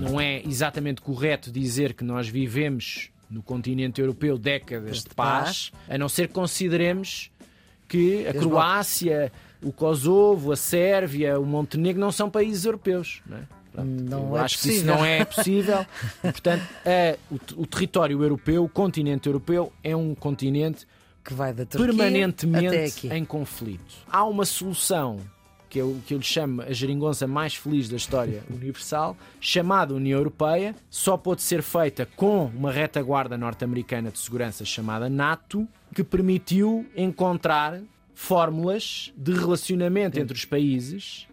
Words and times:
Não 0.00 0.20
é 0.20 0.42
exatamente 0.44 1.00
correto 1.00 1.50
dizer 1.50 1.94
que 1.94 2.04
nós 2.04 2.28
vivemos 2.28 3.10
no 3.30 3.42
continente 3.42 4.00
europeu 4.00 4.38
décadas 4.38 5.02
de 5.02 5.10
paz, 5.14 5.72
a 5.88 5.98
não 5.98 6.08
ser 6.08 6.28
que 6.28 6.34
consideremos 6.34 7.30
que 7.88 8.26
a 8.26 8.32
Croácia, 8.32 9.32
o 9.62 9.72
Kosovo, 9.72 10.52
a 10.52 10.56
Sérvia, 10.56 11.38
o 11.40 11.46
Montenegro 11.46 12.00
não 12.00 12.12
são 12.12 12.30
países 12.30 12.64
europeus. 12.64 13.22
Não 13.26 13.38
é? 13.38 13.42
Não 13.82 14.30
Eu 14.30 14.36
é 14.36 14.40
acho 14.40 14.58
que 14.58 14.68
isso 14.68 14.84
possível. 14.84 14.94
não 14.94 15.04
é 15.04 15.24
possível. 15.24 15.86
Portanto, 16.22 16.62
é, 16.84 17.18
o, 17.30 17.62
o 17.62 17.66
território 17.66 18.22
europeu, 18.22 18.64
o 18.64 18.68
continente 18.68 19.26
europeu, 19.28 19.72
é 19.82 19.96
um 19.96 20.14
continente 20.14 20.86
que 21.24 21.32
vai 21.32 21.52
da 21.52 21.64
Turquia 21.64 21.86
até 21.86 21.96
permanentemente 21.96 22.76
aqui. 22.76 23.08
em 23.08 23.24
conflito. 23.24 23.94
Há 24.10 24.24
uma 24.24 24.44
solução 24.44 25.20
que 25.70 25.80
eu, 25.80 26.00
que 26.06 26.14
eu 26.14 26.18
lhe 26.18 26.24
chamo 26.24 26.62
a 26.62 26.72
geringonça 26.72 27.26
mais 27.26 27.56
feliz 27.56 27.88
da 27.88 27.96
história 27.96 28.44
universal, 28.52 29.16
chamada 29.40 29.94
União 29.94 30.18
Europeia, 30.18 30.74
só 30.88 31.16
pode 31.16 31.42
ser 31.42 31.62
feita 31.62 32.06
com 32.14 32.44
uma 32.46 32.70
retaguarda 32.70 33.36
norte-americana 33.36 34.10
de 34.10 34.18
segurança 34.18 34.64
chamada 34.64 35.08
NATO, 35.08 35.66
que 35.92 36.04
permitiu 36.04 36.86
encontrar 36.94 37.80
fórmulas 38.14 39.12
de 39.16 39.32
relacionamento 39.32 40.20
entre 40.20 40.36
os 40.36 40.44
países 40.44 41.26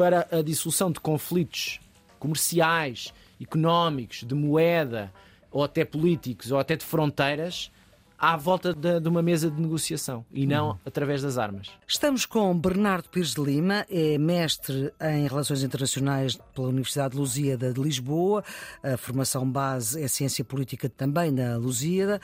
para 0.00 0.26
a 0.32 0.40
dissolução 0.40 0.90
de 0.90 0.98
conflitos 0.98 1.78
comerciais, 2.18 3.12
económicos, 3.38 4.24
de 4.24 4.34
moeda, 4.34 5.12
ou 5.50 5.62
até 5.62 5.84
políticos, 5.84 6.50
ou 6.50 6.58
até 6.58 6.74
de 6.74 6.86
fronteiras, 6.86 7.70
à 8.18 8.34
volta 8.34 8.72
de, 8.72 8.98
de 8.98 9.06
uma 9.06 9.20
mesa 9.20 9.50
de 9.50 9.60
negociação 9.60 10.24
e 10.32 10.46
não 10.46 10.80
através 10.86 11.20
das 11.20 11.36
armas. 11.36 11.68
Estamos 11.86 12.24
com 12.24 12.58
Bernardo 12.58 13.10
Pires 13.10 13.34
de 13.34 13.42
Lima, 13.42 13.84
é 13.90 14.16
mestre 14.16 14.90
em 15.02 15.28
Relações 15.28 15.62
Internacionais 15.62 16.38
pela 16.54 16.68
Universidade 16.68 17.12
de 17.12 17.18
Lusíada 17.18 17.70
de 17.70 17.82
Lisboa. 17.82 18.42
A 18.82 18.96
formação 18.96 19.46
base 19.50 20.02
é 20.02 20.08
Ciência 20.08 20.42
Política 20.42 20.88
também 20.88 21.30
na 21.30 21.58
Lusíada. 21.58 22.22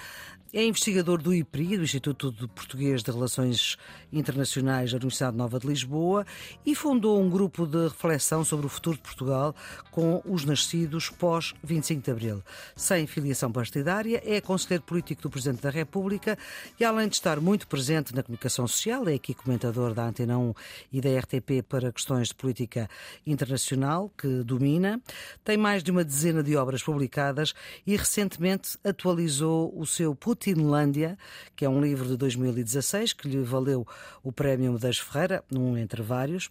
É 0.56 0.64
investigador 0.64 1.20
do 1.20 1.34
IPRI, 1.34 1.76
do 1.76 1.84
Instituto 1.84 2.32
de 2.32 2.48
Português 2.48 3.02
de 3.02 3.10
Relações 3.10 3.76
Internacionais 4.10 4.90
da 4.90 4.96
Universidade 4.96 5.36
Nova 5.36 5.60
de 5.60 5.66
Lisboa, 5.66 6.24
e 6.64 6.74
fundou 6.74 7.20
um 7.20 7.28
grupo 7.28 7.66
de 7.66 7.88
reflexão 7.88 8.42
sobre 8.42 8.64
o 8.64 8.68
futuro 8.70 8.96
de 8.96 9.02
Portugal 9.02 9.54
com 9.90 10.22
os 10.24 10.46
nascidos 10.46 11.10
pós 11.10 11.52
25 11.62 12.02
de 12.02 12.10
Abril. 12.10 12.42
Sem 12.74 13.06
filiação 13.06 13.52
partidária, 13.52 14.22
é 14.24 14.40
conselheiro 14.40 14.82
político 14.82 15.20
do 15.20 15.28
Presidente 15.28 15.60
da 15.60 15.68
República 15.68 16.38
e, 16.80 16.84
além 16.86 17.08
de 17.08 17.16
estar 17.16 17.38
muito 17.38 17.68
presente 17.68 18.14
na 18.14 18.22
comunicação 18.22 18.66
social, 18.66 19.06
é 19.10 19.12
aqui 19.12 19.34
comentador 19.34 19.92
da 19.92 20.06
Antena 20.06 20.38
1 20.38 20.54
e 20.90 21.02
da 21.02 21.18
RTP 21.18 21.64
para 21.68 21.92
questões 21.92 22.28
de 22.28 22.34
política 22.34 22.88
internacional, 23.26 24.10
que 24.16 24.42
domina. 24.42 25.02
Tem 25.44 25.58
mais 25.58 25.82
de 25.82 25.90
uma 25.90 26.02
dezena 26.02 26.42
de 26.42 26.56
obras 26.56 26.82
publicadas 26.82 27.52
e 27.86 27.94
recentemente 27.94 28.78
atualizou 28.82 29.70
o 29.78 29.84
seu 29.84 30.14
Putinlândia, 30.46 31.18
que 31.56 31.64
é 31.64 31.68
um 31.68 31.80
livro 31.80 32.06
de 32.06 32.16
2016 32.16 33.12
que 33.14 33.28
lhe 33.28 33.42
valeu 33.42 33.84
o 34.22 34.30
Prémio 34.30 34.72
Medeiros 34.72 34.98
Ferreira, 35.00 35.42
um 35.52 35.76
entre 35.76 36.02
vários. 36.02 36.50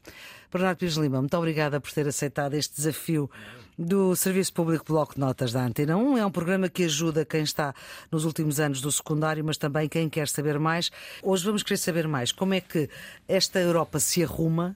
Bernardo 0.51 0.77
Pires 0.77 0.95
Lima, 0.95 1.21
muito 1.21 1.38
obrigada 1.38 1.79
por 1.79 1.89
ter 1.91 2.05
aceitado 2.05 2.55
este 2.55 2.75
desafio 2.75 3.29
do 3.77 4.13
Serviço 4.16 4.51
Público 4.53 4.85
Bloco 4.88 5.13
de 5.13 5.19
Notas 5.21 5.53
da 5.53 5.63
Antena 5.63 5.95
1. 5.95 6.17
É 6.17 6.25
um 6.25 6.31
programa 6.31 6.67
que 6.67 6.83
ajuda 6.83 7.23
quem 7.23 7.43
está 7.43 7.73
nos 8.11 8.25
últimos 8.25 8.59
anos 8.59 8.81
do 8.81 8.91
secundário, 8.91 9.43
mas 9.45 9.57
também 9.57 9.88
quem 9.88 10.09
quer 10.09 10.27
saber 10.27 10.59
mais. 10.59 10.91
Hoje 11.23 11.45
vamos 11.45 11.63
querer 11.63 11.77
saber 11.77 12.07
mais 12.07 12.33
como 12.33 12.53
é 12.53 12.59
que 12.59 12.89
esta 13.27 13.59
Europa 13.59 13.99
se 13.99 14.23
arruma 14.23 14.75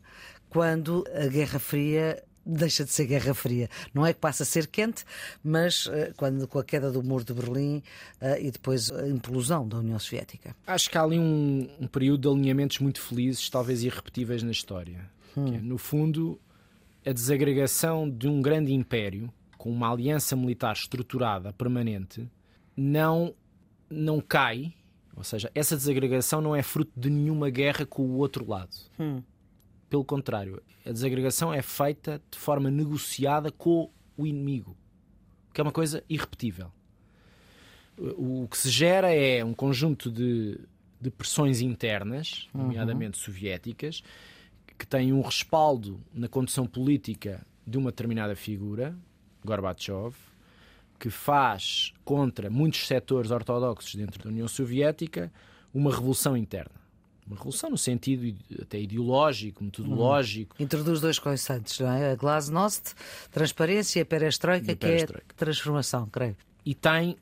quando 0.49 1.05
a 1.13 1.27
Guerra 1.27 1.59
Fria 1.59 2.23
deixa 2.45 2.83
de 2.83 2.91
ser 2.91 3.05
Guerra 3.05 3.33
Fria. 3.33 3.69
Não 3.93 4.05
é 4.05 4.13
que 4.13 4.19
passa 4.19 4.43
a 4.43 4.45
ser 4.45 4.67
quente, 4.67 5.03
mas 5.43 5.87
eh, 5.91 6.13
quando 6.17 6.47
com 6.47 6.59
a 6.59 6.63
queda 6.63 6.91
do 6.91 7.03
muro 7.03 7.23
de 7.23 7.33
Berlim 7.33 7.83
eh, 8.21 8.47
e 8.47 8.51
depois 8.51 8.91
a 8.91 9.07
implosão 9.07 9.67
da 9.67 9.77
União 9.77 9.99
Soviética. 9.99 10.55
Acho 10.65 10.89
que 10.89 10.97
há 10.97 11.03
ali 11.03 11.19
um, 11.19 11.69
um 11.79 11.87
período 11.87 12.21
de 12.21 12.27
alinhamentos 12.27 12.79
muito 12.79 13.01
felizes, 13.01 13.49
talvez 13.49 13.83
irrepetíveis 13.83 14.43
na 14.43 14.51
história. 14.51 15.09
Que 15.33 15.55
é, 15.55 15.61
no 15.61 15.77
fundo, 15.77 16.39
a 17.05 17.11
desagregação 17.11 18.09
de 18.09 18.27
um 18.27 18.41
grande 18.41 18.73
império 18.73 19.31
com 19.57 19.69
uma 19.69 19.91
aliança 19.91 20.35
militar 20.35 20.73
estruturada, 20.73 21.51
permanente, 21.53 22.27
não, 22.75 23.33
não 23.89 24.21
cai. 24.21 24.73
Ou 25.15 25.23
seja, 25.23 25.51
essa 25.53 25.75
desagregação 25.75 26.39
não 26.39 26.55
é 26.55 26.63
fruto 26.63 26.91
de 26.95 27.09
nenhuma 27.09 27.49
guerra 27.49 27.85
com 27.85 28.03
o 28.03 28.17
outro 28.17 28.47
lado. 28.47 28.75
Pelo 29.89 30.05
contrário, 30.05 30.61
a 30.85 30.91
desagregação 30.91 31.53
é 31.53 31.61
feita 31.61 32.21
de 32.29 32.37
forma 32.37 32.69
negociada 32.69 33.51
com 33.51 33.89
o 34.15 34.27
inimigo, 34.27 34.77
que 35.53 35.59
é 35.59 35.63
uma 35.63 35.71
coisa 35.71 36.03
irrepetível. 36.07 36.71
O 37.97 38.47
que 38.47 38.57
se 38.57 38.69
gera 38.69 39.11
é 39.13 39.43
um 39.43 39.53
conjunto 39.53 40.11
de, 40.11 40.59
de 41.01 41.09
pressões 41.09 41.59
internas, 41.59 42.47
nomeadamente 42.53 43.17
soviéticas, 43.17 44.03
que 44.77 44.87
têm 44.87 45.11
um 45.11 45.21
respaldo 45.21 45.99
na 46.13 46.29
condução 46.29 46.65
política 46.65 47.45
de 47.67 47.77
uma 47.77 47.91
determinada 47.91 48.35
figura, 48.35 48.95
Gorbachev, 49.43 50.15
que 50.97 51.09
faz 51.09 51.93
contra 52.05 52.49
muitos 52.49 52.85
setores 52.87 53.31
ortodoxos 53.31 53.95
dentro 53.95 54.23
da 54.23 54.29
União 54.29 54.47
Soviética 54.47 55.31
uma 55.73 55.91
revolução 55.91 56.35
interna. 56.35 56.78
Uma 57.29 57.37
revolução 57.37 57.69
no 57.69 57.77
sentido 57.77 58.35
até 58.59 58.81
ideológico, 58.81 59.63
metodológico. 59.63 60.55
Introduz 60.59 60.99
dois 60.99 61.19
conceitos, 61.19 61.79
não 61.79 61.91
é? 61.91 62.11
A 62.11 62.15
glasnost, 62.15 62.95
transparência, 63.31 63.99
e 63.99 64.01
a 64.01 64.05
perestroika, 64.05 64.75
que 64.75 64.85
é 64.85 65.05
transformação, 65.37 66.07
creio. 66.07 66.35
e 66.65 66.73
tem 66.73 67.15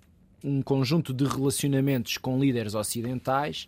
um 0.43 0.61
conjunto 0.61 1.13
de 1.13 1.25
relacionamentos 1.25 2.17
com 2.17 2.39
líderes 2.39 2.73
ocidentais 2.73 3.67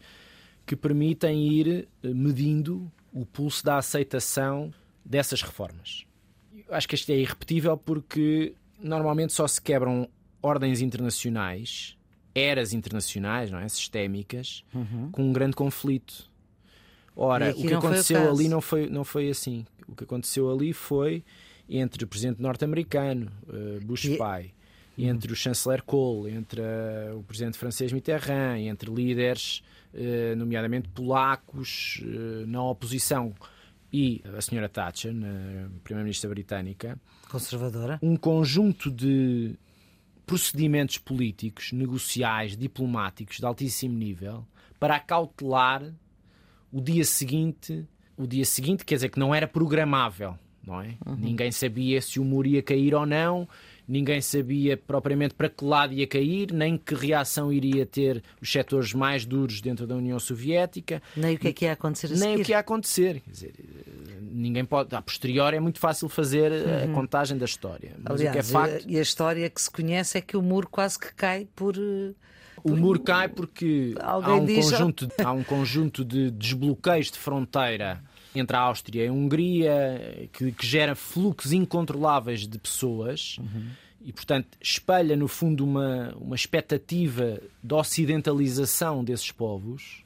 que 0.65 0.75
permitem 0.75 1.47
ir 1.51 1.87
eh, 2.01 2.07
medindo 2.07 2.89
o 3.11 3.25
pulso 3.25 3.65
da 3.65 3.77
aceitação 3.77 4.73
dessas 5.03 5.41
reformas. 5.41 6.05
Eu 6.67 6.75
acho 6.75 6.87
que 6.87 6.95
isto 6.95 7.11
é 7.11 7.15
irrepetível 7.15 7.75
porque 7.75 8.53
normalmente 8.79 9.33
só 9.33 9.47
se 9.47 9.61
quebram 9.61 10.07
ordens 10.41 10.81
internacionais, 10.81 11.97
eras 12.35 12.71
internacionais, 12.71 13.49
não 13.51 13.59
é? 13.59 13.67
sistémicas, 13.67 14.63
com 15.11 15.23
um 15.23 15.33
grande 15.33 15.55
conflito. 15.55 16.28
Ora, 17.15 17.51
o 17.51 17.53
que 17.61 17.73
o 17.73 17.77
aconteceu 17.77 18.29
ali 18.31 18.47
não 18.47 18.61
foi, 18.61 18.89
não 18.89 19.03
foi 19.03 19.29
assim. 19.29 19.65
O 19.87 19.95
que 19.95 20.03
aconteceu 20.03 20.51
ali 20.51 20.71
foi 20.73 21.23
entre 21.69 22.03
o 22.03 22.07
presidente 22.07 22.41
norte-americano, 22.41 23.31
eh, 23.47 23.79
Bush 23.83 24.05
E- 24.05 24.17
pai, 24.17 24.51
e 24.97 25.05
entre 25.05 25.31
o 25.31 25.35
chanceler 25.35 25.83
Kohl, 25.83 26.27
entre 26.27 26.61
eh, 26.61 27.11
o 27.13 27.23
presidente 27.23 27.57
francês 27.57 27.91
Mitterrand, 27.91 28.57
entre 28.59 28.89
líderes, 28.91 29.61
eh, 29.93 30.33
nomeadamente 30.35 30.87
polacos, 30.89 32.01
na 32.47 32.63
oposição, 32.63 33.33
e 33.91 34.21
a 34.37 34.41
senhora 34.41 34.69
Thatcher, 34.69 35.11
primeira-ministra 35.83 36.29
britânica, 36.29 36.95
Conservadora. 37.29 37.97
um 38.03 38.15
conjunto 38.15 38.91
de 38.91 39.55
procedimentos 40.27 40.99
políticos, 40.99 41.71
negociais, 41.71 42.55
diplomáticos 42.55 43.37
de 43.37 43.45
altíssimo 43.45 43.97
nível 43.97 44.45
para 44.79 44.95
acautelar 44.97 45.91
o 46.71 46.81
dia 46.81 47.03
seguinte, 47.05 47.85
o 48.17 48.27
dia 48.27 48.45
seguinte 48.45 48.85
quer 48.85 48.95
dizer 48.95 49.09
que 49.09 49.19
não 49.19 49.33
era 49.33 49.47
programável, 49.47 50.35
não 50.65 50.81
é? 50.81 50.95
Ninguém 51.17 51.51
sabia 51.51 52.01
se 52.01 52.19
o 52.19 52.23
muro 52.23 52.47
ia 52.47 52.61
cair 52.61 52.93
ou 52.93 53.05
não, 53.05 53.47
ninguém 53.87 54.21
sabia 54.21 54.77
propriamente 54.77 55.33
para 55.33 55.49
que 55.49 55.65
lado 55.65 55.93
ia 55.93 56.05
cair, 56.05 56.51
nem 56.53 56.77
que 56.77 56.93
reação 56.93 57.51
iria 57.51 57.85
ter 57.85 58.21
os 58.39 58.51
setores 58.51 58.93
mais 58.93 59.25
duros 59.25 59.61
dentro 59.61 59.87
da 59.87 59.95
União 59.95 60.19
Soviética 60.19 61.01
Nem 61.17 61.35
o 61.35 61.39
que 61.39 61.47
é 61.47 61.53
que 61.53 61.65
ia 61.65 61.71
acontecer 61.73 62.07
a 62.07 62.09
nem 62.11 62.19
seguir. 62.19 62.41
o 62.41 62.45
que 62.45 62.51
ia 62.51 62.59
acontecer. 62.59 63.21
Quer 63.21 63.31
dizer, 63.31 63.53
ninguém 64.31 64.63
pode. 64.63 64.95
A 64.95 65.01
posteriori 65.01 65.57
é 65.57 65.59
muito 65.59 65.79
fácil 65.79 66.07
fazer 66.07 66.51
a 66.53 66.87
contagem 66.93 67.35
da 67.37 67.45
história. 67.45 67.93
Mas 67.97 68.19
Aliás, 68.21 68.29
o 68.29 68.31
que 68.31 68.37
é 68.37 68.43
facto. 68.43 68.85
e 68.87 68.99
a 68.99 69.01
história 69.01 69.49
que 69.49 69.61
se 69.61 69.71
conhece 69.71 70.17
é 70.19 70.21
que 70.21 70.37
o 70.37 70.41
muro 70.41 70.67
quase 70.69 70.99
que 70.99 71.11
cai 71.15 71.47
por. 71.55 71.75
O 72.63 72.75
muro 72.75 72.99
cai 72.99 73.27
porque 73.27 73.95
há 73.99 74.17
um, 74.17 74.45
diz- 74.45 74.69
conjunto, 74.71 75.07
há 75.23 75.31
um 75.31 75.43
conjunto 75.43 76.03
de 76.05 76.31
desbloqueios 76.31 77.11
de 77.11 77.17
fronteira 77.17 78.01
entre 78.35 78.55
a 78.55 78.59
Áustria 78.59 79.05
e 79.05 79.07
a 79.07 79.11
Hungria 79.11 80.29
que, 80.31 80.51
que 80.51 80.65
gera 80.65 80.95
fluxos 80.95 81.51
incontroláveis 81.51 82.47
de 82.47 82.57
pessoas. 82.59 83.37
E, 84.01 84.13
portanto, 84.13 84.47
espelha 84.61 85.15
no 85.15 85.27
fundo 85.27 85.63
uma, 85.65 86.15
uma 86.19 86.35
expectativa 86.35 87.39
de 87.61 87.73
ocidentalização 87.73 89.03
desses 89.03 89.31
povos 89.31 90.03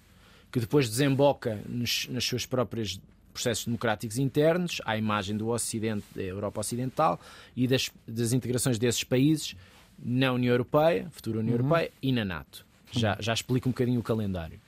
que 0.52 0.60
depois 0.60 0.88
desemboca 0.90 1.60
nos, 1.68 2.08
nas 2.10 2.24
suas 2.24 2.46
próprias 2.46 3.00
processos 3.34 3.66
democráticos 3.66 4.18
internos, 4.20 4.80
à 4.86 4.96
imagem 4.96 5.36
do 5.36 5.50
Ocidente, 5.50 6.06
da 6.16 6.22
Europa 6.22 6.62
Ocidental 6.62 7.20
e 7.56 7.68
das, 7.68 7.90
das 8.08 8.32
integrações 8.32 8.78
desses 8.78 9.04
países 9.04 9.56
na 10.04 10.34
União 10.34 10.52
Europeia, 10.52 11.08
futura 11.12 11.40
União 11.40 11.54
Europeia 11.54 11.90
e 12.02 12.12
na 12.12 12.26
NATO. 12.26 12.66
Já, 12.92 13.18
já 13.20 13.34
explico 13.34 13.70
um 13.70 13.72
bocadinho 13.72 14.00
o 14.00 14.04
calendário. 14.04 14.60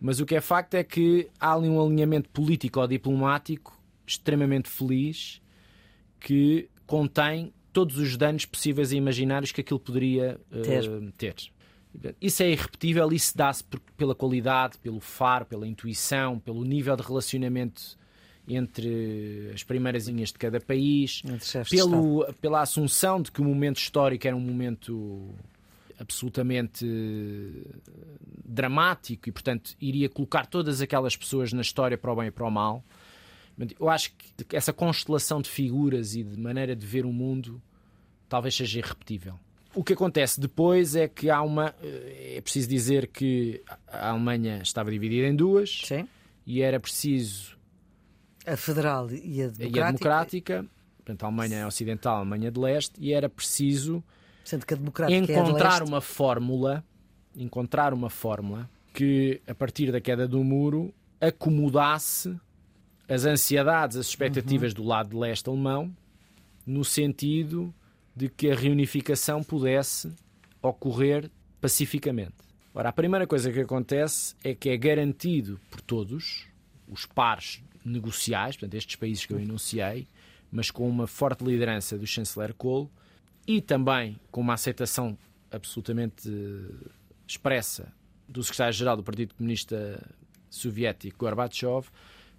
Mas 0.00 0.20
o 0.20 0.26
que 0.26 0.36
é 0.36 0.40
facto 0.40 0.74
é 0.74 0.84
que 0.84 1.28
há 1.40 1.52
ali 1.52 1.68
um 1.68 1.84
alinhamento 1.84 2.28
político 2.30 2.80
ou 2.80 2.86
diplomático 2.86 3.76
extremamente 4.06 4.68
feliz 4.68 5.42
que 6.20 6.68
contém 6.86 7.52
todos 7.72 7.98
os 7.98 8.16
danos 8.16 8.46
possíveis 8.46 8.92
e 8.92 8.96
imaginários 8.96 9.52
que 9.52 9.60
aquilo 9.60 9.80
poderia 9.80 10.40
uh, 10.50 10.62
ter. 10.62 10.88
ter. 11.16 12.14
Isso 12.20 12.42
é 12.42 12.50
irrepetível, 12.50 13.12
isso 13.12 13.36
dá-se 13.36 13.64
pela 13.96 14.14
qualidade, 14.14 14.78
pelo 14.78 15.00
faro, 15.00 15.44
pela 15.44 15.66
intuição, 15.66 16.38
pelo 16.38 16.64
nível 16.64 16.96
de 16.96 17.02
relacionamento 17.02 17.98
entre 18.48 19.50
as 19.54 19.62
primeiras 19.62 20.08
linhas 20.08 20.32
de 20.32 20.38
cada 20.38 20.60
país, 20.60 21.22
pelo, 21.70 22.26
pela 22.40 22.62
assunção 22.62 23.20
de 23.20 23.30
que 23.30 23.40
o 23.40 23.44
momento 23.44 23.76
histórico 23.76 24.26
era 24.26 24.34
um 24.34 24.40
momento 24.40 25.34
absolutamente 25.98 26.86
dramático 28.44 29.28
e, 29.28 29.32
portanto, 29.32 29.74
iria 29.80 30.08
colocar 30.08 30.46
todas 30.46 30.80
aquelas 30.80 31.16
pessoas 31.16 31.52
na 31.52 31.60
história 31.60 31.98
para 31.98 32.12
o 32.12 32.16
bem 32.16 32.28
e 32.28 32.30
para 32.30 32.46
o 32.46 32.50
mal. 32.50 32.82
Eu 33.78 33.88
acho 33.88 34.12
que 34.16 34.56
essa 34.56 34.72
constelação 34.72 35.42
de 35.42 35.50
figuras 35.50 36.14
e 36.14 36.22
de 36.22 36.38
maneira 36.38 36.76
de 36.76 36.86
ver 36.86 37.04
o 37.04 37.12
mundo 37.12 37.60
talvez 38.28 38.54
seja 38.54 38.78
irrepetível. 38.78 39.34
O 39.74 39.82
que 39.82 39.92
acontece 39.92 40.40
depois 40.40 40.94
é 40.96 41.08
que 41.08 41.28
há 41.28 41.42
uma. 41.42 41.74
Eh, 41.82 42.34
é 42.36 42.40
preciso 42.40 42.68
dizer 42.68 43.08
que 43.08 43.62
a 43.86 44.10
Alemanha 44.10 44.60
estava 44.62 44.90
dividida 44.90 45.26
em 45.26 45.34
duas 45.34 45.82
Sim. 45.84 46.08
e 46.46 46.62
era 46.62 46.80
preciso. 46.80 47.57
A 48.48 48.56
federal 48.56 49.10
e 49.10 49.42
a 49.42 49.48
democrática. 49.48 49.62
E 49.62 49.80
a 49.80 49.86
democrática 49.86 50.68
portanto, 51.08 51.22
a 51.22 51.26
Alemanha 51.26 51.66
Ocidental, 51.66 52.16
a 52.16 52.18
Alemanha 52.18 52.50
de 52.50 52.60
Leste, 52.60 52.94
e 52.98 53.12
era 53.12 53.28
preciso 53.28 54.04
encontrar 55.10 55.80
é 55.80 55.84
uma 55.84 56.00
fórmula, 56.00 56.84
encontrar 57.34 57.94
uma 57.94 58.10
fórmula 58.10 58.68
que, 58.92 59.40
a 59.46 59.54
partir 59.54 59.90
da 59.90 60.00
queda 60.00 60.28
do 60.28 60.42
muro, 60.44 60.92
acomodasse 61.20 62.38
as 63.08 63.24
ansiedades, 63.24 63.96
as 63.96 64.06
expectativas 64.06 64.72
uhum. 64.72 64.82
do 64.82 64.88
lado 64.88 65.10
de 65.10 65.16
leste 65.16 65.48
alemão, 65.48 65.94
no 66.66 66.84
sentido 66.84 67.72
de 68.14 68.28
que 68.28 68.50
a 68.50 68.54
reunificação 68.54 69.42
pudesse 69.42 70.12
ocorrer 70.60 71.30
pacificamente. 71.60 72.34
Ora, 72.74 72.90
a 72.90 72.92
primeira 72.92 73.26
coisa 73.26 73.50
que 73.50 73.60
acontece 73.60 74.34
é 74.44 74.54
que 74.54 74.68
é 74.68 74.76
garantido 74.76 75.58
por 75.70 75.80
todos 75.80 76.46
os 76.86 77.06
pares 77.06 77.62
negociais, 77.88 78.56
portanto, 78.56 78.74
estes 78.74 78.96
países 78.96 79.24
que 79.24 79.32
eu 79.32 79.40
enunciei, 79.40 80.06
mas 80.50 80.70
com 80.70 80.88
uma 80.88 81.06
forte 81.06 81.44
liderança 81.44 81.98
do 81.98 82.06
chanceler 82.06 82.54
Kohl 82.54 82.90
e 83.46 83.60
também 83.60 84.18
com 84.30 84.40
uma 84.40 84.54
aceitação 84.54 85.16
absolutamente 85.50 86.30
expressa 87.26 87.92
do 88.28 88.42
secretário-geral 88.42 88.96
do 88.96 89.02
Partido 89.02 89.34
Comunista 89.34 90.06
Soviético, 90.50 91.18
Gorbachev, 91.18 91.88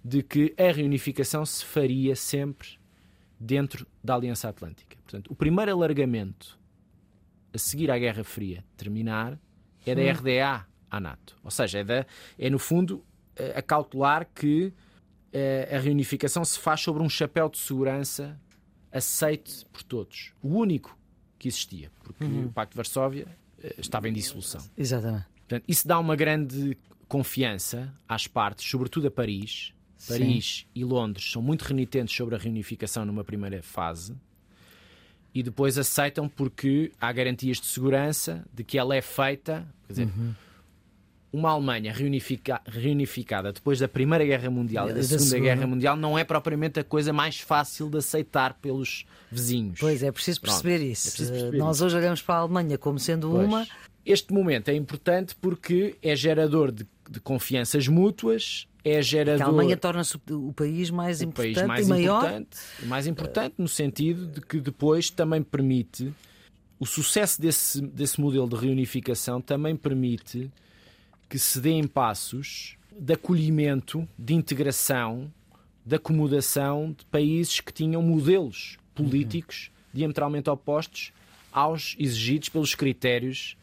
de 0.04 0.22
que 0.22 0.54
a 0.56 0.72
reunificação 0.72 1.44
se 1.44 1.64
faria 1.64 2.14
sempre 2.16 2.78
dentro 3.38 3.86
da 4.02 4.14
Aliança 4.14 4.48
Atlântica. 4.48 4.96
Portanto, 5.02 5.30
o 5.30 5.34
primeiro 5.34 5.72
alargamento 5.72 6.58
a 7.52 7.58
seguir 7.58 7.90
à 7.90 7.98
Guerra 7.98 8.22
Fria 8.22 8.64
terminar 8.76 9.38
é 9.84 9.94
da 9.94 10.12
RDA 10.12 10.66
à 10.90 11.00
NATO. 11.00 11.36
Ou 11.42 11.50
seja, 11.50 11.80
é, 11.80 11.84
da, 11.84 12.06
é 12.38 12.50
no 12.50 12.58
fundo 12.58 13.04
a 13.54 13.62
cautelar 13.62 14.28
que 14.34 14.66
eh, 14.66 14.72
a 15.74 15.78
reunificação 15.78 16.44
se 16.44 16.58
faz 16.58 16.80
sobre 16.80 17.02
um 17.02 17.08
chapéu 17.08 17.48
de 17.48 17.58
segurança 17.58 18.38
aceite 18.92 19.64
por 19.72 19.82
todos. 19.82 20.32
O 20.42 20.48
único 20.48 20.98
que 21.38 21.48
existia, 21.48 21.90
porque 22.02 22.24
uhum. 22.24 22.46
o 22.46 22.52
Pacto 22.52 22.72
de 22.72 22.76
Varsóvia 22.76 23.26
eh, 23.62 23.74
estava 23.78 24.08
em 24.08 24.12
dissolução. 24.12 24.60
Exatamente. 24.76 25.26
Portanto, 25.36 25.64
isso 25.66 25.86
dá 25.86 25.98
uma 25.98 26.14
grande 26.14 26.76
confiança 27.08 27.92
às 28.08 28.26
partes, 28.26 28.68
sobretudo 28.68 29.08
a 29.08 29.10
Paris, 29.10 29.72
Paris 30.06 30.60
Sim. 30.60 30.66
e 30.74 30.84
Londres 30.84 31.30
são 31.30 31.42
muito 31.42 31.62
renitentes 31.62 32.14
sobre 32.14 32.34
a 32.34 32.38
reunificação 32.38 33.04
numa 33.04 33.24
primeira 33.24 33.62
fase 33.62 34.16
e 35.34 35.42
depois 35.42 35.78
aceitam 35.78 36.28
porque 36.28 36.92
há 37.00 37.12
garantias 37.12 37.60
de 37.60 37.66
segurança 37.66 38.44
de 38.52 38.64
que 38.64 38.78
ela 38.78 38.96
é 38.96 39.00
feita. 39.00 39.66
Quer 39.86 39.92
dizer, 39.92 40.06
uhum. 40.06 40.34
Uma 41.32 41.50
Alemanha 41.50 41.92
reunifica, 41.92 42.60
reunificada 42.66 43.52
depois 43.52 43.78
da 43.78 43.88
Primeira 43.88 44.24
Guerra 44.24 44.50
Mundial 44.50 44.86
e 44.86 44.92
da, 44.92 44.96
da 44.96 45.02
Segunda, 45.02 45.22
Segunda 45.24 45.54
Guerra 45.54 45.66
Mundial 45.66 45.96
não 45.96 46.18
é 46.18 46.24
propriamente 46.24 46.80
a 46.80 46.84
coisa 46.84 47.12
mais 47.12 47.38
fácil 47.38 47.88
de 47.88 47.98
aceitar 47.98 48.54
pelos 48.54 49.06
vizinhos. 49.30 49.78
Pois 49.78 50.02
é, 50.02 50.10
preciso 50.10 50.40
perceber 50.40 50.78
Pronto, 50.78 50.92
isso. 50.92 51.08
É 51.08 51.10
preciso 51.10 51.32
perceber 51.32 51.58
Nós 51.58 51.76
isso. 51.76 51.86
hoje 51.86 51.96
olhamos 51.96 52.22
para 52.22 52.34
a 52.36 52.38
Alemanha 52.38 52.76
como 52.76 52.98
sendo 52.98 53.30
pois. 53.30 53.46
uma. 53.46 53.66
Este 54.04 54.32
momento 54.32 54.70
é 54.70 54.74
importante 54.74 55.36
porque 55.36 55.96
é 56.02 56.16
gerador 56.16 56.72
de, 56.72 56.86
de 57.08 57.20
confianças 57.20 57.86
mútuas 57.86 58.66
é 58.82 59.02
gerador. 59.02 59.42
a 59.42 59.48
Alemanha 59.48 59.76
torna-se 59.76 60.18
o 60.30 60.52
país 60.54 60.90
mais 60.90 61.20
o 61.20 61.24
importante 61.24 61.54
país 61.54 61.68
mais 61.68 61.86
e 61.86 61.90
maior. 61.90 62.24
Importante, 62.24 62.58
mais 62.84 63.06
importante 63.06 63.54
no 63.58 63.68
sentido 63.68 64.26
de 64.26 64.40
que 64.40 64.58
depois 64.58 65.10
também 65.10 65.42
permite 65.42 66.12
o 66.78 66.86
sucesso 66.86 67.40
desse, 67.40 67.82
desse 67.82 68.18
modelo 68.18 68.48
de 68.48 68.56
reunificação 68.56 69.40
também 69.40 69.76
permite 69.76 70.50
que 71.30 71.38
se 71.38 71.60
deem 71.60 71.86
passos 71.86 72.76
de 72.90 73.14
acolhimento, 73.14 74.06
de 74.18 74.34
integração, 74.34 75.32
de 75.86 75.94
acomodação 75.94 76.92
de 76.98 77.06
países 77.06 77.60
que 77.60 77.72
tinham 77.72 78.02
modelos 78.02 78.76
políticos 78.94 79.70
uhum. 79.72 79.90
diametralmente 79.94 80.50
opostos 80.50 81.12
aos 81.52 81.94
exigidos 81.98 82.48
pelos 82.48 82.74
critérios 82.74 83.56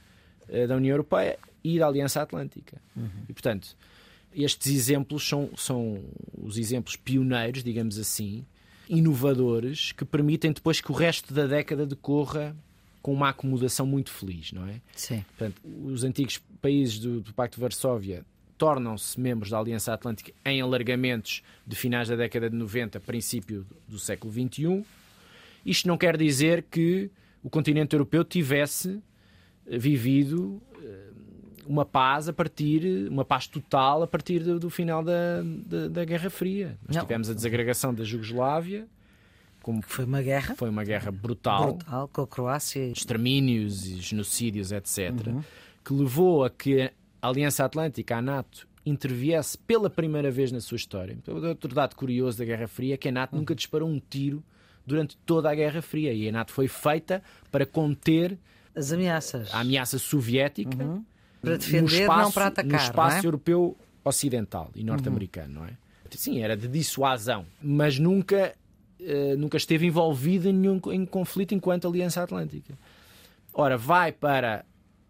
uh, 0.47 0.65
da 0.65 0.77
União 0.77 0.93
Europeia 0.93 1.37
e 1.61 1.77
da 1.77 1.87
Aliança 1.87 2.21
Atlântica. 2.21 2.81
Uhum. 2.95 3.09
E, 3.27 3.33
portanto, 3.33 3.75
estes 4.33 4.71
exemplos 4.71 5.27
são, 5.27 5.49
são 5.57 6.01
os 6.41 6.57
exemplos 6.57 6.95
pioneiros, 6.95 7.63
digamos 7.63 7.99
assim, 7.99 8.45
inovadores, 8.87 9.91
que 9.91 10.05
permitem 10.05 10.53
depois 10.53 10.79
que 10.79 10.91
o 10.91 10.95
resto 10.95 11.33
da 11.33 11.45
década 11.45 11.85
decorra 11.85 12.55
com 13.01 13.13
uma 13.13 13.29
acomodação 13.29 13.85
muito 13.85 14.09
feliz, 14.09 14.51
não 14.51 14.67
é? 14.67 14.81
Sim. 14.95 15.23
Portanto, 15.29 15.61
os 15.85 16.03
antigos 16.03 16.41
países 16.57 16.99
do, 16.99 17.21
do 17.21 17.33
Pacto 17.33 17.55
de 17.55 17.61
Varsóvia 17.61 18.25
tornam-se 18.57 19.19
membros 19.19 19.51
da 19.51 19.59
Aliança 19.59 19.93
Atlântica 19.93 20.33
em 20.43 20.59
alargamentos 20.61 21.43
de 21.65 21.75
finais 21.75 22.09
da 22.09 22.15
década 22.15 22.49
de 22.49 22.55
90, 22.55 22.99
princípio 22.99 23.65
do 23.87 23.99
século 23.99 24.33
XXI. 24.33 24.83
Isto 25.65 25.87
não 25.87 25.97
quer 25.97 26.17
dizer 26.17 26.63
que 26.63 27.11
o 27.43 27.49
continente 27.49 27.95
europeu 27.95 28.23
tivesse 28.23 29.01
vivido 29.65 30.61
eh, 30.81 31.09
uma 31.67 31.85
paz 31.85 32.27
a 32.29 32.33
partir, 32.33 33.07
uma 33.09 33.25
paz 33.25 33.47
total 33.47 34.01
a 34.01 34.07
partir 34.07 34.39
do, 34.39 34.59
do 34.59 34.69
final 34.69 35.03
da, 35.03 35.43
da, 35.43 35.87
da, 35.89 36.05
Guerra 36.05 36.29
Fria. 36.29 36.77
Nós 36.87 36.95
Não. 36.95 37.03
tivemos 37.03 37.29
a 37.29 37.33
desagregação 37.33 37.93
da 37.93 38.03
Jugoslávia. 38.03 38.87
Como 39.61 39.81
foi 39.81 40.05
uma 40.05 40.21
guerra. 40.21 40.55
Foi 40.55 40.69
uma 40.69 40.85
guerra 40.85 41.11
brutal. 41.11 41.73
Brutal, 41.73 42.07
com 42.07 42.21
a 42.21 42.27
Croácia. 42.27 42.89
Extermínios 42.89 43.85
e 43.85 43.97
genocídios, 43.97 44.71
etc. 44.71 45.11
Uhum. 45.27 45.43
Que 45.87 45.93
levou 45.93 46.43
a 46.43 46.49
que 46.49 46.81
a 47.21 47.27
Aliança 47.27 47.63
Atlântica, 47.63 48.17
a 48.17 48.21
NATO, 48.21 48.67
interviesse 48.85 49.57
pela 49.57 49.89
primeira 49.89 50.29
vez 50.29 50.51
na 50.51 50.59
sua 50.59 50.75
história. 50.75 51.17
Outro 51.27 51.73
dado 51.73 51.95
curioso 51.95 52.37
da 52.37 52.45
Guerra 52.45 52.67
Fria 52.67 52.95
é 52.95 52.97
que 52.97 53.09
a 53.09 53.11
NATO 53.11 53.35
nunca 53.35 53.55
disparou 53.55 53.87
um 53.87 53.99
tiro 53.99 54.43
durante 54.85 55.15
toda 55.17 55.49
a 55.49 55.55
Guerra 55.55 55.81
Fria. 55.81 56.13
E 56.13 56.27
a 56.27 56.31
NATO 56.31 56.51
foi 56.51 56.67
feita 56.67 57.23
para 57.51 57.65
conter 57.65 58.37
as 58.75 58.91
ameaças. 58.91 59.53
A 59.53 59.61
ameaça 59.61 59.97
soviética. 59.97 60.83
Uhum 60.83 61.05
para 61.41 61.57
defender, 61.57 62.01
espaço, 62.01 62.21
não 62.21 62.31
para 62.31 62.47
atacar. 62.47 62.71
No 62.71 62.77
espaço 62.77 63.17
é? 63.17 63.27
europeu 63.27 63.77
ocidental 64.03 64.69
e 64.75 64.83
norte-americano, 64.83 65.55
uhum. 65.55 65.61
não 65.61 65.65
é? 65.65 65.71
Sim, 66.11 66.41
era 66.41 66.55
de 66.55 66.67
dissuasão, 66.67 67.45
mas 67.61 67.99
nunca, 67.99 68.53
uh, 68.99 69.37
nunca 69.37 69.57
esteve 69.57 69.85
envolvido 69.85 70.47
em 70.47 70.53
nenhum 70.53 70.79
em 70.91 71.05
conflito 71.05 71.53
enquanto 71.53 71.87
Aliança 71.87 72.23
Atlântica. 72.23 72.77
Ora, 73.53 73.77
vai 73.77 74.11
para 74.11 74.65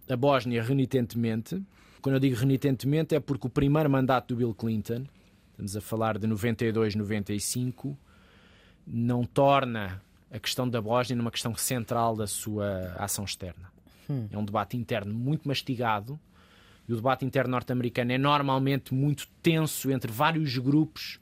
a 0.10 0.16
Bósnia 0.16 0.64
renitentemente. 0.64 1.62
Quando 2.02 2.16
eu 2.16 2.20
digo 2.20 2.36
renitentemente 2.36 3.16
é 3.16 3.20
porque 3.20 3.48
o 3.48 3.50
primeiro 3.50 3.90
mandato 3.90 4.34
do 4.34 4.38
Bill 4.38 4.54
Clinton, 4.54 5.06
estamos 5.52 5.76
a 5.76 5.82
falar 5.82 6.18
de 6.18 6.28
92, 6.28 6.96
95, 6.96 7.98
não 8.86 9.24
torna 9.24 10.02
a 10.32 10.40
questão 10.40 10.68
da 10.68 10.82
Bósnia 10.82 11.16
numa 11.16 11.32
questão 11.32 11.56
central 11.56 12.16
da 12.16 12.28
sua 12.28 12.94
ação 12.98 13.26
externa. 13.26 13.72
Hum. 14.10 14.28
É 14.32 14.38
um 14.38 14.46
debate 14.46 14.78
interno 14.78 15.14
muito 15.14 15.48
mastigado. 15.48 16.20
E 16.88 16.94
o 16.94 16.96
debate 16.96 17.26
interno 17.26 17.52
norte-americano 17.52 18.14
é 18.14 18.18
normalmente 18.18 18.94
muito 18.94 19.28
tenso 19.42 19.92
entre 19.92 20.10
vários 20.10 20.58
grupos 20.58 21.20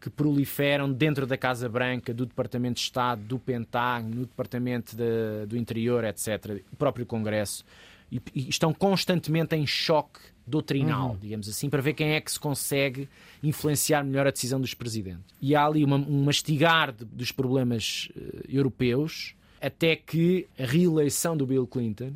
que 0.00 0.10
proliferam 0.10 0.92
dentro 0.92 1.26
da 1.26 1.36
Casa 1.36 1.68
Branca, 1.68 2.14
do 2.14 2.26
Departamento 2.26 2.74
de 2.74 2.82
Estado, 2.82 3.22
do 3.22 3.38
Pentágono, 3.38 4.14
no 4.14 4.26
Departamento 4.26 4.94
de, 4.94 5.46
do 5.46 5.56
Interior, 5.56 6.04
etc., 6.04 6.62
o 6.72 6.76
próprio 6.76 7.04
Congresso, 7.04 7.64
e, 8.10 8.20
e, 8.34 8.48
estão 8.48 8.72
constantemente 8.72 9.54
em 9.54 9.66
choque 9.66 10.20
doutrinal, 10.46 11.10
uhum. 11.10 11.18
digamos 11.20 11.48
assim, 11.48 11.68
para 11.68 11.82
ver 11.82 11.92
quem 11.92 12.12
é 12.12 12.20
que 12.20 12.32
se 12.32 12.40
consegue 12.40 13.08
influenciar 13.42 14.02
melhor 14.02 14.26
a 14.26 14.30
decisão 14.30 14.60
dos 14.60 14.72
presidentes. 14.74 15.24
E 15.40 15.54
há 15.54 15.66
ali 15.66 15.84
uma, 15.84 15.96
um 15.96 16.24
mastigar 16.24 16.92
de, 16.92 17.04
dos 17.04 17.30
problemas 17.30 18.08
uh, 18.16 18.44
europeus 18.48 19.34
até 19.60 19.96
que 19.96 20.46
a 20.58 20.64
reeleição 20.64 21.36
do 21.36 21.46
Bill 21.46 21.66
Clinton 21.66 22.12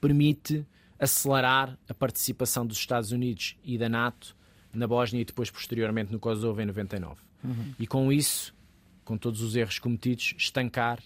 permite 0.00 0.66
acelerar 0.98 1.78
a 1.88 1.94
participação 1.94 2.66
dos 2.66 2.78
Estados 2.78 3.12
Unidos 3.12 3.56
e 3.62 3.76
da 3.76 3.88
NATO 3.88 4.34
na 4.72 4.86
Bósnia 4.86 5.22
e 5.22 5.24
depois, 5.24 5.50
posteriormente, 5.50 6.12
no 6.12 6.18
Kosovo 6.18 6.60
em 6.60 6.66
99. 6.66 7.20
Uhum. 7.44 7.74
E 7.78 7.86
com 7.86 8.12
isso, 8.12 8.54
com 9.04 9.16
todos 9.16 9.40
os 9.40 9.54
erros 9.54 9.78
cometidos, 9.78 10.34
estancar 10.36 11.02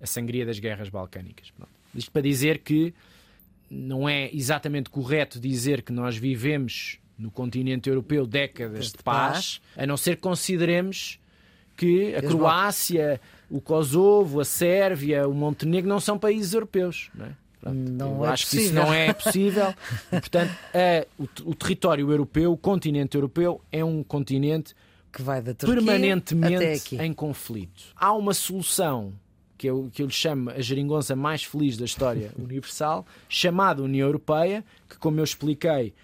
a 0.00 0.06
sangria 0.06 0.46
das 0.46 0.58
guerras 0.58 0.88
balcânicas. 0.88 1.50
Pronto. 1.50 1.72
Isto 1.94 2.10
para 2.10 2.22
dizer 2.22 2.58
que 2.58 2.94
não 3.74 4.08
é 4.08 4.30
exatamente 4.32 4.88
correto 4.88 5.40
dizer 5.40 5.82
que 5.82 5.92
nós 5.92 6.16
vivemos 6.16 6.98
no 7.18 7.30
continente 7.30 7.88
europeu 7.88 8.26
décadas 8.26 8.92
de 8.92 8.98
paz, 9.02 9.60
a 9.76 9.86
não 9.86 9.96
ser 9.96 10.16
que 10.16 10.22
consideremos 10.22 11.18
que 11.76 12.14
a 12.14 12.22
Croácia, 12.22 13.20
o 13.50 13.60
Kosovo, 13.60 14.40
a 14.40 14.44
Sérvia, 14.44 15.28
o 15.28 15.34
Montenegro 15.34 15.88
não 15.88 16.00
são 16.00 16.18
países 16.18 16.54
europeus. 16.54 17.10
Não 17.14 17.26
é? 17.26 17.34
não 17.72 18.26
é 18.26 18.28
acho 18.28 18.44
possível. 18.44 18.60
que 18.60 18.66
isso 18.66 18.74
não 18.74 18.94
é 18.94 19.12
possível. 19.12 19.74
portanto, 20.10 20.52
a, 20.72 21.06
o, 21.18 21.50
o, 21.50 21.54
território 21.54 22.10
europeu, 22.10 22.52
o 22.52 22.56
continente 22.56 23.16
europeu, 23.16 23.60
é 23.72 23.84
um 23.84 24.02
continente 24.02 24.74
que 25.12 25.22
vai 25.22 25.40
da 25.40 25.54
permanentemente 25.54 26.96
em 26.96 27.12
conflito. 27.12 27.84
Há 27.96 28.12
uma 28.12 28.34
solução 28.34 29.12
que 29.64 29.70
eu, 29.70 29.90
que 29.90 30.02
eu 30.02 30.06
lhe 30.06 30.12
chamo 30.12 30.50
a 30.50 30.60
geringonça 30.60 31.16
mais 31.16 31.42
feliz 31.42 31.78
da 31.78 31.86
história 31.86 32.30
universal, 32.36 33.06
chamada 33.30 33.82
União 33.82 34.06
Europeia, 34.06 34.62
que, 34.86 34.98
como 34.98 35.18
eu 35.18 35.24
expliquei, 35.24 35.94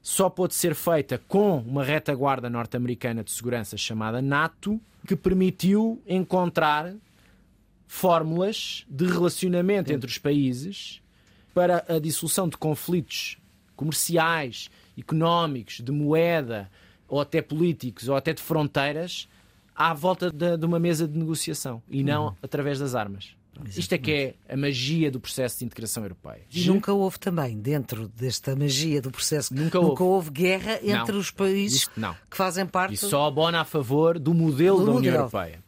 só 0.00 0.30
pode 0.30 0.54
ser 0.54 0.76
feita 0.76 1.20
com 1.26 1.58
uma 1.58 1.82
retaguarda 1.82 2.48
norte-americana 2.48 3.24
de 3.24 3.32
segurança 3.32 3.76
chamada 3.76 4.22
NATO, 4.22 4.80
que 5.04 5.16
permitiu 5.16 6.00
encontrar 6.06 6.94
fórmulas 7.88 8.86
de 8.88 9.06
relacionamento 9.06 9.92
entre 9.92 10.08
os 10.08 10.18
países 10.18 11.02
para 11.52 11.84
a 11.88 11.98
dissolução 11.98 12.48
de 12.48 12.56
conflitos 12.56 13.36
comerciais, 13.74 14.70
económicos, 14.96 15.80
de 15.80 15.90
moeda, 15.90 16.70
ou 17.08 17.20
até 17.20 17.42
políticos, 17.42 18.08
ou 18.08 18.14
até 18.14 18.32
de 18.32 18.42
fronteiras, 18.42 19.28
à 19.78 19.94
volta 19.94 20.28
de, 20.28 20.56
de 20.56 20.66
uma 20.66 20.80
mesa 20.80 21.06
de 21.06 21.16
negociação 21.16 21.80
e 21.88 22.02
não 22.02 22.26
uhum. 22.26 22.34
através 22.42 22.80
das 22.80 22.96
armas. 22.96 23.36
Exatamente. 23.54 23.80
Isto 23.80 23.92
é 23.92 23.98
que 23.98 24.12
é 24.12 24.34
a 24.52 24.56
magia 24.56 25.10
do 25.10 25.20
processo 25.20 25.58
de 25.60 25.64
integração 25.64 26.02
europeia. 26.02 26.42
E 26.52 26.66
nunca 26.66 26.92
houve 26.92 27.18
também, 27.18 27.58
dentro 27.58 28.08
desta 28.08 28.54
magia 28.54 29.00
do 29.00 29.10
processo, 29.10 29.54
nunca, 29.54 29.80
nunca 29.80 30.02
houve. 30.04 30.28
houve. 30.28 30.30
guerra 30.30 30.78
entre 30.82 31.12
não. 31.12 31.20
os 31.20 31.30
países 31.30 31.88
que 31.88 32.36
fazem 32.36 32.66
parte. 32.66 32.94
E 32.94 32.96
só 32.96 33.26
abona 33.26 33.60
a 33.60 33.64
favor 33.64 34.18
do 34.18 34.34
modelo 34.34 34.80
do 34.80 34.86
da 34.86 34.92
União 34.92 35.14
Europeia. 35.14 35.60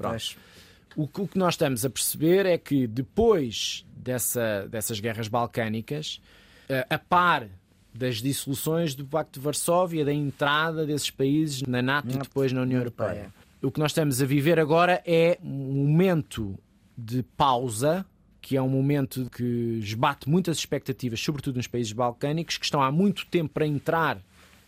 O, 0.97 1.03
o 1.03 1.29
que 1.29 1.39
nós 1.39 1.55
estamos 1.55 1.85
a 1.85 1.91
perceber 1.91 2.47
é 2.47 2.59
que 2.59 2.87
depois 2.87 3.85
dessa, 3.97 4.67
dessas 4.69 4.99
guerras 5.01 5.29
balcânicas, 5.29 6.21
eh, 6.69 6.87
a 6.89 6.99
par 6.99 7.49
das 7.93 8.17
dissoluções 8.17 8.95
do 8.95 9.05
Pacto 9.05 9.39
de 9.39 9.45
Varsóvia, 9.45 10.05
da 10.05 10.13
entrada 10.13 10.87
desses 10.87 11.11
países 11.11 11.63
na 11.63 11.83
NATO 11.83 12.09
e 12.15 12.19
depois 12.19 12.53
na 12.53 12.63
União 12.63 12.79
Europeia. 12.79 13.33
O 13.63 13.71
que 13.71 13.79
nós 13.79 13.91
estamos 13.91 14.23
a 14.23 14.27
viver 14.27 14.59
agora 14.59 15.03
é 15.05 15.39
um 15.43 15.85
momento 15.85 16.59
de 16.97 17.23
pausa, 17.23 18.07
que 18.41 18.57
é 18.57 18.63
um 18.63 18.69
momento 18.69 19.29
que 19.31 19.79
esbate 19.83 20.29
muitas 20.29 20.57
expectativas, 20.57 21.21
sobretudo 21.21 21.57
nos 21.57 21.67
países 21.67 21.93
balcânicos, 21.93 22.57
que 22.57 22.65
estão 22.65 22.83
há 22.83 22.91
muito 22.91 23.27
tempo 23.27 23.53
para 23.53 23.67
entrar 23.67 24.19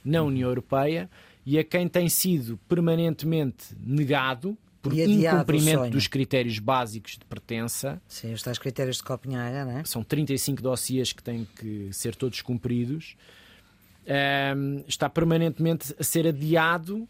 na 0.04 0.22
União 0.22 0.49
Europeia 0.49 1.08
e 1.44 1.58
a 1.58 1.64
quem 1.64 1.88
tem 1.88 2.08
sido 2.08 2.58
permanentemente 2.68 3.75
negado 3.80 4.56
por 4.82 4.92
incumprimento 4.92 5.90
dos 5.90 6.06
critérios 6.06 6.58
básicos 6.58 7.12
de 7.12 7.25
pertença. 7.25 8.02
Sim, 8.08 8.32
os 8.32 8.42
tais 8.42 8.58
critérios 8.58 8.96
de 8.96 9.04
Copenhaga, 9.04 9.64
não 9.64 9.78
é? 9.78 9.84
São 9.84 10.02
35 10.02 10.61
dossiês 10.61 11.12
que 11.12 11.22
têm 11.22 11.46
que 11.56 11.88
ser 11.92 12.16
todos 12.16 12.42
cumpridos. 12.42 13.16
Um, 14.04 14.82
está 14.88 15.08
permanentemente 15.08 15.94
a 15.99 16.02
ser 16.02 16.26
adiado 16.26 17.08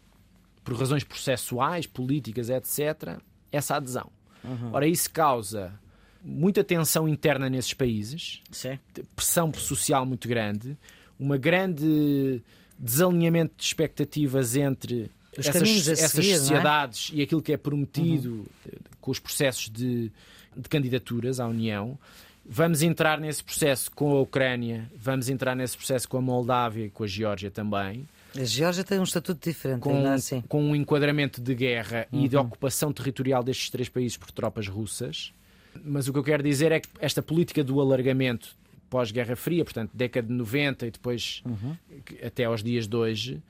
por 0.63 0.75
razões 0.77 1.03
processuais, 1.03 1.85
políticas, 1.85 2.49
etc., 2.49 3.17
essa 3.51 3.75
adesão. 3.75 4.09
Uhum. 4.43 4.71
Ora, 4.73 4.87
isso 4.87 5.09
causa 5.11 5.73
muita 6.23 6.63
tensão 6.63 7.07
interna 7.07 7.49
nesses 7.49 7.73
países, 7.73 8.41
Sim. 8.49 8.79
pressão 9.15 9.53
social 9.53 10.05
muito 10.05 10.27
grande, 10.27 10.77
uma 11.19 11.37
grande 11.37 12.41
desalinhamento 12.79 13.55
de 13.57 13.63
expectativas 13.63 14.55
entre 14.55 15.11
os 15.37 15.47
essas, 15.47 15.87
essas 15.87 16.11
seguir, 16.11 16.31
é? 16.31 16.37
sociedades 16.37 17.11
é? 17.11 17.17
e 17.17 17.21
aquilo 17.21 17.41
que 17.41 17.51
é 17.51 17.57
prometido 17.57 18.31
uhum. 18.65 18.79
com 19.01 19.11
os 19.11 19.19
processos 19.19 19.69
de, 19.69 20.11
de 20.55 20.69
candidaturas 20.69 21.39
à 21.39 21.47
União. 21.47 21.97
Vamos 22.45 22.81
entrar 22.81 23.19
nesse 23.19 23.43
processo 23.43 23.89
com 23.91 24.17
a 24.17 24.21
Ucrânia, 24.21 24.89
vamos 24.95 25.29
entrar 25.29 25.55
nesse 25.55 25.77
processo 25.77 26.07
com 26.09 26.17
a 26.17 26.21
Moldávia 26.21 26.85
e 26.85 26.89
com 26.89 27.03
a 27.03 27.07
Geórgia 27.07 27.49
também. 27.49 28.07
A 28.39 28.43
Geórgia 28.43 28.83
tem 28.83 28.99
um 28.99 29.03
estatuto 29.03 29.47
diferente, 29.47 29.81
com, 29.81 30.05
assim. 30.07 30.41
com 30.41 30.63
um 30.63 30.75
enquadramento 30.75 31.41
de 31.41 31.53
guerra 31.53 32.07
uhum. 32.11 32.25
e 32.25 32.27
de 32.27 32.35
uhum. 32.35 32.43
ocupação 32.43 32.91
territorial 32.91 33.43
destes 33.43 33.69
três 33.69 33.89
países 33.89 34.17
por 34.17 34.31
tropas 34.31 34.67
russas. 34.67 35.33
Mas 35.83 36.07
o 36.07 36.13
que 36.13 36.19
eu 36.19 36.23
quero 36.23 36.43
dizer 36.43 36.71
é 36.71 36.79
que 36.79 36.89
esta 36.99 37.21
política 37.21 37.63
do 37.63 37.79
alargamento 37.79 38.55
pós-Guerra 38.89 39.35
Fria, 39.35 39.63
portanto, 39.63 39.91
década 39.93 40.27
de 40.27 40.33
90 40.33 40.85
e 40.85 40.91
depois 40.91 41.41
uhum. 41.45 41.75
até 42.23 42.45
aos 42.45 42.63
dias 42.63 42.87
de 42.87 42.95
hoje, 42.95 43.41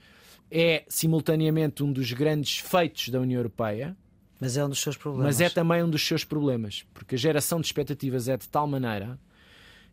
é 0.49 0.83
simultaneamente 0.87 1.83
um 1.83 1.91
dos 1.91 2.11
grandes 2.13 2.59
feitos 2.59 3.09
da 3.09 3.19
União 3.19 3.39
Europeia. 3.39 3.95
Mas 4.39 4.57
é 4.57 4.63
um 4.63 4.69
dos 4.69 4.79
seus 4.79 4.97
problemas. 4.97 5.25
Mas 5.25 5.41
é 5.41 5.49
também 5.49 5.83
um 5.83 5.89
dos 5.89 6.05
seus 6.05 6.23
problemas, 6.23 6.85
porque 6.93 7.15
a 7.15 7.17
geração 7.17 7.59
de 7.59 7.67
expectativas 7.67 8.27
é 8.27 8.37
de 8.37 8.47
tal 8.47 8.67
maneira 8.67 9.17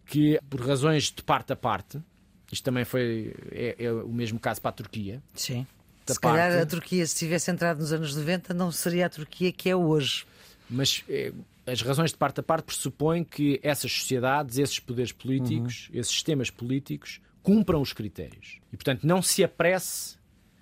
que, 0.07 0.41
por 0.49 0.61
razões 0.61 1.05
de 1.05 1.23
parte 1.23 1.53
a 1.53 1.57
parte, 1.57 2.03
isto 2.51 2.65
também 2.65 2.85
foi 2.85 3.35
é, 3.53 3.77
é 3.79 3.93
o 3.93 4.09
mesmo 4.09 4.39
caso 4.39 4.61
para 4.61 4.71
a 4.71 4.73
Turquia. 4.73 5.23
Sim. 5.35 5.67
Se 6.07 6.19
parte, 6.19 6.37
calhar 6.37 6.63
a 6.63 6.67
Turquia, 6.67 7.07
se 7.07 7.15
tivesse 7.15 7.51
entrado 7.51 7.79
nos 7.79 7.93
anos 7.93 8.15
90, 8.17 8.53
não 8.53 8.73
seria 8.73 9.07
a 9.07 9.09
Turquia 9.09 9.53
que 9.53 9.69
é 9.71 9.77
hoje. 9.77 10.27
Mas 10.69 11.05
é, 11.09 11.33
as 11.67 11.83
razões 11.83 12.11
de 12.11 12.17
parte 12.17 12.41
a 12.41 12.43
parte 12.43 12.65
pressupõem 12.65 13.23
que 13.23 13.61
essas 13.63 13.93
sociedades, 13.93 14.59
esses 14.59 14.79
poderes 14.79 15.13
políticos, 15.13 15.89
uhum. 15.93 16.01
esses 16.01 16.13
sistemas 16.13 16.51
políticos, 16.51 17.21
cumpram 17.43 17.81
os 17.81 17.93
critérios. 17.93 18.61
E, 18.73 18.77
portanto, 18.77 19.07
não 19.07 19.23
se 19.23 19.45
apresse 19.45 20.17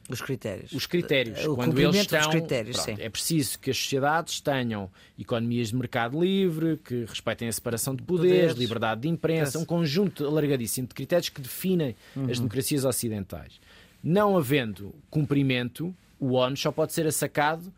os 0.09 0.23
critérios. 0.23 0.73
Os 0.73 0.87
critérios. 0.87 1.45
O 1.45 1.55
quando 1.55 1.79
eles 1.79 1.97
estão, 1.97 2.31
critérios, 2.31 2.81
pronto, 2.81 3.01
é 3.01 3.09
preciso 3.11 3.59
que 3.59 3.71
as 3.71 3.77
sociedades 3.77 4.41
tenham 4.41 4.91
economias 5.19 5.69
de 5.69 5.77
mercado 5.77 6.19
livre, 6.19 6.79
que 6.79 7.05
respeitem 7.05 7.47
a 7.47 7.53
separação 7.53 7.95
de 7.95 8.03
poderes, 8.03 8.37
poderes. 8.37 8.57
liberdade 8.57 9.03
de 9.03 9.09
imprensa, 9.09 9.59
um 9.59 9.67
conjunto 9.67 10.27
alargadíssimo 10.27 10.89
de 10.89 10.95
critérios 10.95 11.29
que 11.29 11.41
definem 11.43 11.95
uhum. 12.17 12.31
as 12.31 12.39
democracias 12.39 12.85
ocidentais. 12.87 13.61
Não 14.03 14.37
havendo 14.37 14.95
cumprimento, 15.11 15.95
o 16.19 16.33
ONU 16.33 16.57
só 16.57 16.73
pode 16.73 16.95
ser 16.95 17.07
assacado 17.07 17.71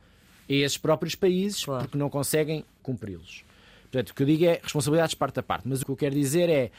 a 0.48 0.52
esses 0.52 0.78
próprios 0.78 1.16
países 1.16 1.64
claro. 1.64 1.84
porque 1.84 1.98
não 1.98 2.08
conseguem 2.08 2.64
cumpri-los. 2.82 3.44
Portanto, 3.90 4.10
o 4.10 4.14
que 4.14 4.22
eu 4.22 4.26
digo 4.26 4.44
é 4.44 4.60
responsabilidades 4.62 5.14
parte 5.14 5.40
a 5.40 5.42
parte, 5.42 5.66
mas 5.66 5.82
o 5.82 5.84
que 5.84 5.90
eu 5.90 5.96
quero 5.96 6.14
dizer 6.14 6.48
é, 6.48 6.70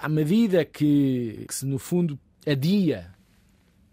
à 0.00 0.08
medida 0.08 0.64
que, 0.64 1.44
que 1.48 1.54
se 1.54 1.66
no 1.66 1.80
fundo 1.80 2.16
adia 2.46 3.12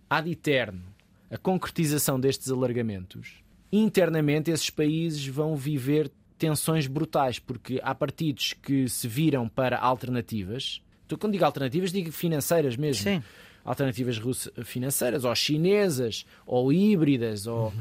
ad 0.07 0.29
eterno 0.29 0.90
a 1.31 1.37
concretização 1.37 2.19
destes 2.19 2.51
alargamentos, 2.51 3.41
internamente 3.71 4.51
esses 4.51 4.69
países 4.69 5.25
vão 5.25 5.55
viver 5.55 6.11
tensões 6.37 6.87
brutais, 6.87 7.39
porque 7.39 7.79
há 7.83 7.95
partidos 7.95 8.53
que 8.53 8.89
se 8.89 9.07
viram 9.07 9.47
para 9.47 9.77
alternativas. 9.79 10.81
Quando 11.19 11.33
digo 11.33 11.45
alternativas, 11.45 11.91
digo 11.91 12.11
financeiras 12.11 12.75
mesmo. 12.75 13.03
Sim. 13.03 13.23
Alternativas 13.63 14.19
financeiras, 14.65 15.23
ou 15.23 15.35
chinesas, 15.35 16.25
ou 16.47 16.73
híbridas, 16.73 17.45
ou, 17.45 17.67
uh, 17.67 17.73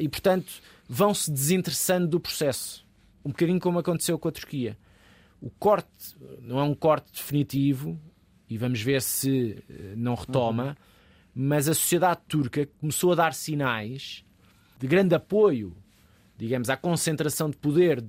e 0.00 0.08
portanto 0.08 0.50
vão 0.88 1.12
se 1.12 1.30
desinteressando 1.30 2.08
do 2.08 2.18
processo. 2.18 2.84
Um 3.22 3.28
bocadinho 3.28 3.60
como 3.60 3.78
aconteceu 3.78 4.18
com 4.18 4.28
a 4.28 4.32
Turquia. 4.32 4.76
O 5.40 5.50
corte 5.50 6.16
não 6.40 6.58
é 6.58 6.62
um 6.62 6.74
corte 6.74 7.12
definitivo, 7.12 8.00
e 8.48 8.56
vamos 8.56 8.80
ver 8.80 9.02
se 9.02 9.62
eh, 9.68 9.94
não 9.96 10.14
retoma. 10.14 10.68
Uhum 10.68 10.91
mas 11.34 11.68
a 11.68 11.74
sociedade 11.74 12.20
turca 12.28 12.68
começou 12.80 13.12
a 13.12 13.14
dar 13.14 13.34
sinais 13.34 14.24
de 14.78 14.86
grande 14.86 15.14
apoio, 15.14 15.74
digamos, 16.36 16.68
à 16.68 16.76
concentração 16.76 17.48
de 17.48 17.56
poder 17.56 18.04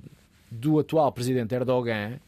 do 0.51 0.79
atual 0.79 1.11
presidente 1.11 1.53
Erdogan, 1.53 2.19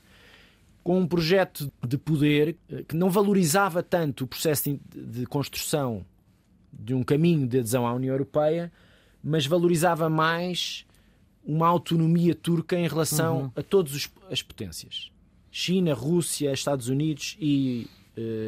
com 0.84 1.00
um 1.00 1.08
projeto 1.08 1.72
de 1.86 1.98
poder 1.98 2.56
que 2.88 2.96
não 2.96 3.10
valorizava 3.10 3.82
tanto 3.82 4.24
o 4.24 4.28
processo 4.28 4.80
de 4.94 5.25
construção 5.25 6.06
de 6.72 6.94
um 6.94 7.04
caminho 7.04 7.48
de 7.48 7.60
adesão 7.60 7.88
à 7.88 7.94
União 7.94 8.14
Europeia, 8.14 8.72
mas 9.24 9.46
valorizava 9.46 10.10
mais 10.10 10.86
uma 11.44 11.68
autonomia 11.68 12.36
turca 12.36 12.78
em 12.78 12.88
relação 12.88 13.44
uhum. 13.44 13.52
a 13.56 13.64
todas 13.64 14.10
as 14.30 14.42
potências. 14.42 15.12
China, 15.52 15.94
Rússia, 15.94 16.52
Estados 16.52 16.90
Unidos 16.90 17.38
e 17.40 17.88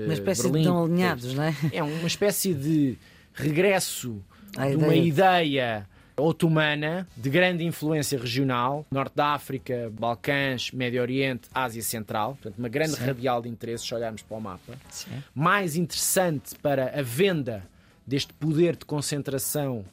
uma 0.05 0.13
espécie 0.13 0.43
Berlim, 0.43 0.61
de 0.63 0.69
alinhados, 0.69 1.33
não 1.33 1.43
é? 1.43 1.55
É 1.73 1.83
uma 1.83 2.07
espécie 2.07 2.53
de 2.53 2.97
regresso 3.33 4.21
de 4.53 4.75
uma 4.75 4.95
ideia 4.95 5.87
otomana 6.17 7.07
de 7.15 7.29
grande 7.29 7.63
influência 7.63 8.17
regional, 8.17 8.85
Norte 8.89 9.15
da 9.15 9.33
África, 9.33 9.91
Balcãs, 9.97 10.71
Médio 10.71 11.01
Oriente, 11.01 11.47
Ásia 11.53 11.83
Central, 11.83 12.33
portanto, 12.41 12.57
uma 12.57 12.67
grande 12.67 12.93
Sim. 12.93 13.05
radial 13.05 13.41
de 13.41 13.49
interesse, 13.49 13.85
se 13.85 13.93
olharmos 13.93 14.23
para 14.23 14.37
o 14.37 14.41
mapa. 14.41 14.73
Sim. 14.89 15.11
Mais 15.33 15.75
interessante 15.75 16.55
para 16.55 16.99
a 16.99 17.01
venda 17.03 17.63
deste 18.05 18.33
poder 18.33 18.75
de 18.75 18.85
concentração 18.85 19.85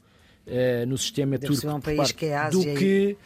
uh, 0.46 0.86
no 0.86 0.96
sistema 0.96 1.36
Deve 1.36 1.54
turco 1.54 1.76
um 1.76 1.80
país 1.80 2.12
que 2.12 2.26
é 2.26 2.36
Ásia 2.36 2.72
do 2.72 2.78
que 2.78 3.16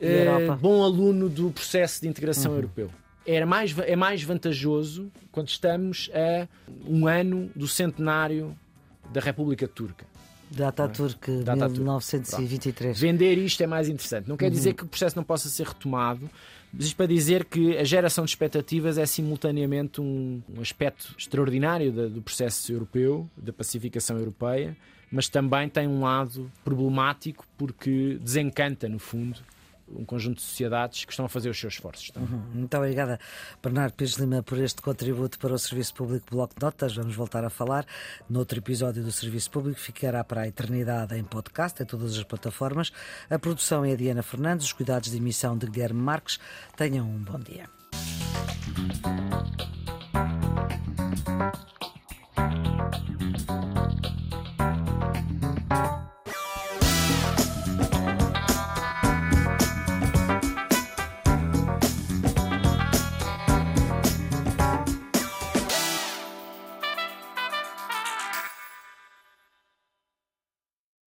uh, 0.00 0.56
bom 0.56 0.82
aluno 0.82 1.28
do 1.28 1.50
processo 1.52 2.00
de 2.00 2.08
integração 2.08 2.50
uhum. 2.52 2.58
europeu. 2.58 2.90
Era 3.30 3.44
mais, 3.44 3.76
é 3.80 3.94
mais 3.94 4.22
vantajoso 4.22 5.12
quando 5.30 5.48
estamos 5.48 6.10
a 6.14 6.48
um 6.86 7.06
ano 7.06 7.50
do 7.54 7.68
centenário 7.68 8.56
da 9.12 9.20
República 9.20 9.68
Turca. 9.68 10.06
Data 10.50 10.88
Turk, 10.88 11.30
é? 11.30 11.42
Data 11.42 11.68
1923. 11.68 12.98
Vender 12.98 13.36
isto 13.36 13.62
é 13.62 13.66
mais 13.66 13.86
interessante. 13.86 14.26
Não 14.26 14.36
quer 14.36 14.46
uhum. 14.46 14.52
dizer 14.52 14.72
que 14.72 14.84
o 14.84 14.86
processo 14.86 15.14
não 15.14 15.22
possa 15.22 15.50
ser 15.50 15.66
retomado, 15.66 16.30
mas 16.72 16.86
isto 16.86 16.96
para 16.96 17.04
dizer 17.04 17.44
que 17.44 17.76
a 17.76 17.84
geração 17.84 18.24
de 18.24 18.30
expectativas 18.30 18.96
é 18.96 19.04
simultaneamente 19.04 20.00
um, 20.00 20.40
um 20.48 20.62
aspecto 20.62 21.14
extraordinário 21.18 21.92
da, 21.92 22.06
do 22.06 22.22
processo 22.22 22.72
europeu, 22.72 23.28
da 23.36 23.52
pacificação 23.52 24.16
europeia, 24.16 24.74
mas 25.12 25.28
também 25.28 25.68
tem 25.68 25.86
um 25.86 26.00
lado 26.00 26.50
problemático 26.64 27.46
porque 27.58 28.18
desencanta, 28.22 28.88
no 28.88 28.98
fundo, 28.98 29.38
um 29.94 30.04
conjunto 30.04 30.36
de 30.36 30.42
sociedades 30.42 31.04
que 31.04 31.12
estão 31.12 31.26
a 31.26 31.28
fazer 31.28 31.48
os 31.48 31.58
seus 31.58 31.74
esforços. 31.74 32.10
Uhum. 32.16 32.42
Muito 32.54 32.76
obrigada, 32.76 33.18
Bernardo 33.62 33.94
Pires 33.94 34.14
Lima, 34.14 34.42
por 34.42 34.58
este 34.58 34.82
contributo 34.82 35.38
para 35.38 35.52
o 35.52 35.58
Serviço 35.58 35.94
Público 35.94 36.26
Bloco 36.30 36.54
de 36.54 36.64
Notas. 36.64 36.94
Vamos 36.94 37.14
voltar 37.14 37.44
a 37.44 37.50
falar 37.50 37.86
noutro 38.28 38.58
episódio 38.58 39.02
do 39.02 39.12
Serviço 39.12 39.50
Público. 39.50 39.80
Ficará 39.80 40.22
para 40.24 40.42
a 40.42 40.48
eternidade 40.48 41.16
em 41.16 41.24
podcast, 41.24 41.82
em 41.82 41.86
todas 41.86 42.16
as 42.16 42.24
plataformas. 42.24 42.92
A 43.30 43.38
produção 43.38 43.84
é 43.84 43.92
a 43.92 43.96
Diana 43.96 44.22
Fernandes, 44.22 44.66
os 44.66 44.72
cuidados 44.72 45.10
de 45.10 45.16
emissão 45.16 45.56
de 45.56 45.66
Guilherme 45.66 46.00
Marques. 46.00 46.38
Tenham 46.76 47.06
um 47.06 47.18
bom 47.18 47.38
dia. 47.38 47.68